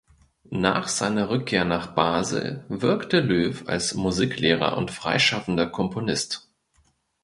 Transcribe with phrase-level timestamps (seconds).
[0.49, 6.49] Nach seiner Rückkehr nach Basel wirkte Löw als Musiklehrer und freischaffender Komponist.